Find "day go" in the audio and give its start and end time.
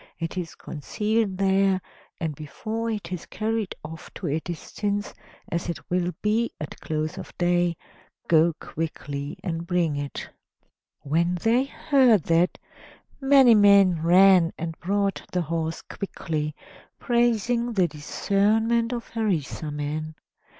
7.37-8.53